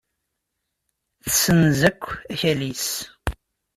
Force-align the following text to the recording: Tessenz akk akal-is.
Tessenz 1.23 1.79
akk 1.89 2.03
akal-is. 2.33 2.87